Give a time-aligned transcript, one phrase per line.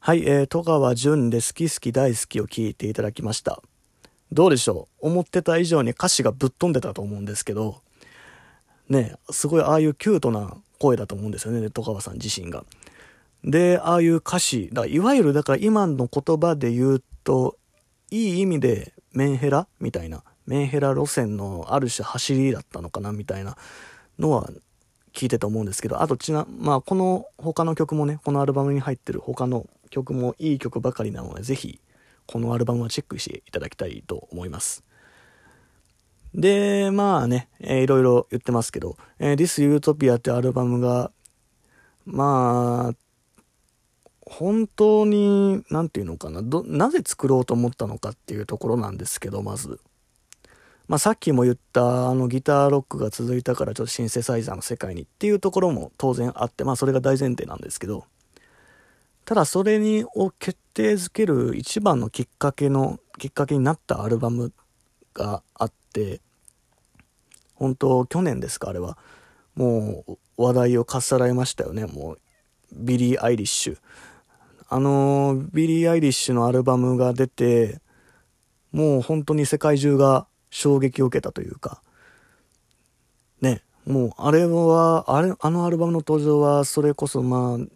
[0.00, 3.62] はい、えー、戸川淳で好き好き大好きを聞いていただきました。
[4.32, 5.08] どうでしょう？
[5.08, 7.82] 思ってた以上に歌詞がぶっ飛んでたと思うんですけど、
[8.88, 12.64] ね、すごいああいうキュートな声だと思うんですよね、戸川さん自身が。
[13.44, 17.58] で、ああいう歌詞、だいわゆるだから今の言葉で言うと、
[18.10, 19.66] いい意味でメンヘラ？
[19.80, 23.12] みたいな、メンヘラ路線のある種走りだったのかな？
[23.12, 23.56] みたいな
[24.18, 24.48] のは
[25.18, 31.80] 聞いてて思うんですけど、あとちな、まあこの他の曲もね、このアルバムに入ってる他の曲もいい曲ばかりなので、ぜひ
[32.26, 34.84] このアルバムはチェックしていただきたいと思います。
[36.34, 41.10] で、まあね、えー、いろいろ言ってますけど、えー、This Utopia ってアルバムが、
[42.04, 42.94] まあ、
[44.22, 49.80] 本当に、なんていうのかな、ど、なぜ作ろうと思ったのかっていうところなんですけど、まず。
[50.88, 58.06] まあ、さっきも言ったあのギターロックが続いたからちょっとシンセサイザーの世界にっていうところも当然あって、まあそれが大前提なんですけど、
[59.26, 64.50] ただそれにを決定づける一番のきっかけの、きっかけになったアルバム
[65.12, 66.22] があって、
[67.54, 68.96] 本当去年ですか、あれは。
[69.54, 72.18] もう話題をかっさらいましたよね、もう。
[72.72, 73.78] ビリー・アイリッシュ。
[74.70, 77.82] あのビリー・アイリッシュのアルバムが出て、
[78.72, 81.82] もう本当に世界中が衝撃を受けたというか、
[83.40, 87.66] ね、もうあれは、あれ、あのアルバムの登場は、それこそまあ、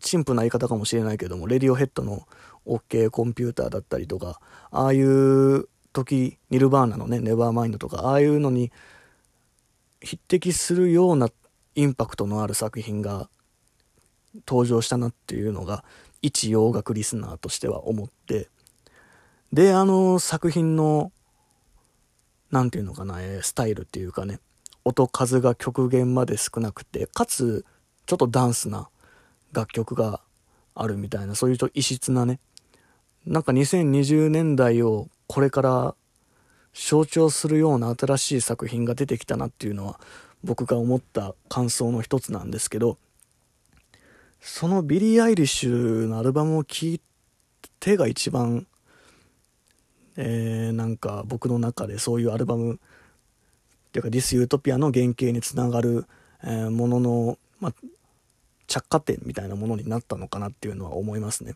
[0.00, 2.26] 陳腐な言い方かもしれないけども、レディオヘッドの
[2.66, 8.72] OK コンピューターだったりとか、ああいう時、ニルバーナのね、ネバーマインドとか、ああいうのに
[10.00, 11.28] 匹敵するような
[11.74, 13.28] インパクトのある作品が
[14.46, 15.84] 登場したなっていうのが、
[16.22, 18.48] 一洋楽リスナーとしては思って、
[19.52, 21.12] で、あの作品の、
[22.52, 24.38] なんていうのかな、えー、スタイルっていうかね、
[24.84, 27.64] 音数が極限まで少なくて、かつ、
[28.06, 28.88] ちょっとダンスな
[29.52, 30.20] 楽曲が
[30.74, 32.38] あるみたいな、そういうと異質なね、
[33.26, 35.94] なんか2020年代をこれから
[36.74, 40.00] 象徴するような新しい作品が出てきたなっていうのは
[40.42, 42.98] 僕が思った感想の一つなんですけど、
[44.40, 47.00] そのビリー・アイリッシュのアルバムを聴い
[47.78, 48.66] てが一番、
[50.16, 52.78] えー、なんか僕の中でそういうアルバムっ
[53.92, 56.06] ていうか This Utopia の原型につながる、
[56.42, 57.74] えー、ものの、まあ、
[58.66, 61.54] 着火点みたいなものになったのかなっていうのは思いますね。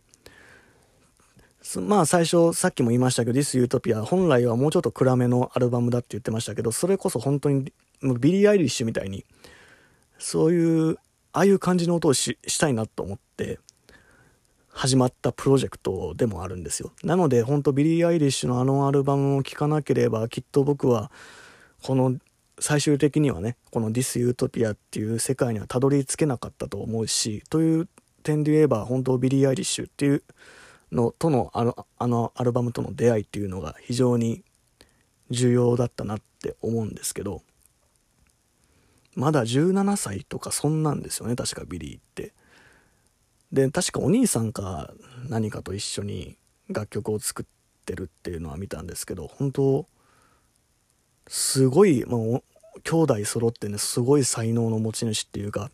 [1.80, 7.72] まあ最初さっきも言いましたけど「This Utopia」本来はもうちょっと暗めのアルバムだって言ってましたけどそれこそ本当に
[8.20, 9.24] ビリー・アイリッシュみたいに
[10.16, 10.98] そういう
[11.32, 13.58] ああいう感じの音をしたいなと思って
[14.76, 16.92] 始まったプロジェクトでもあるんですよ。
[17.02, 21.10] なので本当ビリー・アイリッシュのあのアルバムを聴かなければきっと僕は
[21.82, 22.18] この
[22.60, 27.88] 最終的にはねこの「This Utopia」っていう世界にはたどり着けなかったと思うしという
[28.22, 30.22] 点で言えば本当ビリー・アイリッシュっていう
[30.92, 34.44] のとのあのあのアルバムとの出会いっていうのが非常に
[35.30, 37.40] 重要だったなって思うんですけど
[39.14, 42.34] まだ17歳とかそんなんですよね確かビリーって
[43.56, 44.92] で確かお兄さんか
[45.30, 46.36] 何かと一緒に
[46.68, 47.46] 楽曲を作っ
[47.86, 49.86] てるっていうのは見たんですけど本当
[51.26, 52.40] すごい、まあ、
[52.84, 55.70] 兄弟揃ってねすごい才能の持ち主っていうか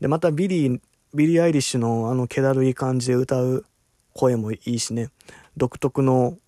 [0.00, 0.80] でまたビリー
[1.12, 3.66] ビリー・アイリッシュのあの気だるい感じで歌う
[4.14, 5.10] 声もいいしね
[5.58, 6.38] 独特の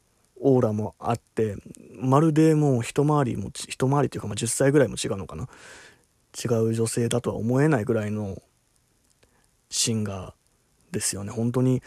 [0.40, 1.56] オーラもあって
[2.00, 5.46] まるでもう一回りも一回りというか、まあ、10歳ぐらいも違うのかな。
[6.36, 8.42] 違う女性だとは思えないぐらいの
[9.70, 10.43] シンガー
[10.94, 11.30] ですよね。
[11.30, 11.82] 本当に、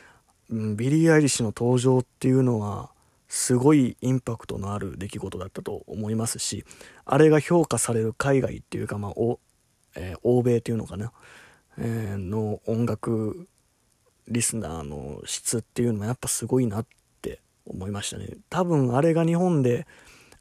[0.51, 2.91] うん、ビリー・アイリッシュの登場っていうのは
[3.27, 6.65] すごいインパクトのある出来事だったと思いますし
[7.05, 9.39] あれが評価される海外っていうか、まあお
[9.95, 11.11] えー、欧米っていうのかな、
[11.77, 13.47] えー、の音楽
[14.27, 16.85] リスナーの質っていうのもやっぱすごいなっ
[17.21, 18.27] て思いましたね。
[18.49, 19.87] 多分あれが日本で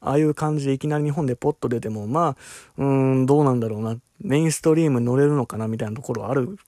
[0.01, 2.37] ああいう感じでいきなり日本でポッと出ても、まあ、
[2.77, 3.97] うん、どうなんだろうな。
[4.21, 6.59] メインストリームに乗れるのかなみたいなところある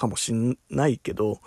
[0.00, 1.40] かもしんないけど、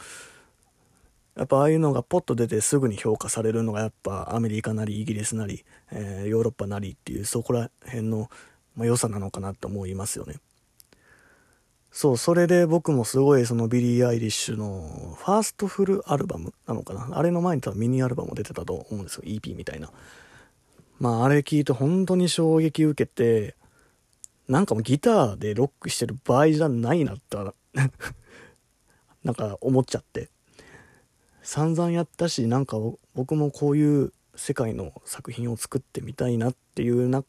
[1.35, 8.29] やっぱああいうのがポッと出てすぐに評価されるのがやっぱアメリカなりイギリスなり、えー、ヨーロッパなりっていうそこら辺の、
[8.75, 10.35] まあ、良さなのかなって思いますよね。
[11.91, 19.23] そう、それで僕もすごいそのビリー・アイリッシュのファーストフルアルバムなのかなあれの前に多分ミニアルバムも出てたと思うんですよ。
[19.25, 19.91] EP みたいな。
[20.99, 23.55] まああれ聞いて本当に衝撃受けて、
[24.47, 27.37] なんかもうギターでロックしてる場合じゃないなって
[29.23, 30.29] なんか思っちゃって。
[31.41, 32.77] 散々やったし、なんか
[33.15, 37.23] 僕もこういう世界の作品を作ってみたいなっていう、な、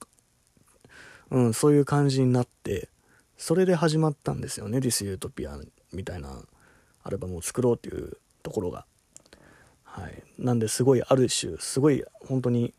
[1.31, 2.88] うん、そういう感じになって、
[3.37, 5.59] それで始まったんですよね、 This Utopia
[5.93, 6.43] みたいな
[7.02, 8.87] アルバムを作ろうというところが。
[9.82, 10.23] はい。
[10.38, 12.73] なんですごいある種、すごい本当に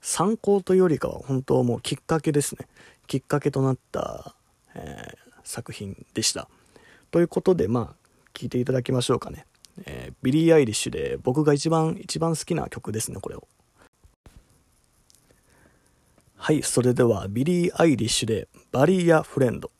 [0.00, 2.68] 参考というよりかは本当もうきっかけですね。
[3.06, 4.34] きっかけとなった、
[4.74, 6.48] えー、作品でした。
[7.10, 9.46] ということで、まあ、聴いていただきましょうかね。
[9.84, 13.46] えー、ビリー・アイリッシュで僕が一番、一番好きな曲ですね、これを。
[16.36, 19.70] はい、それではビリー・アイリッシュでバリーア・フレンド。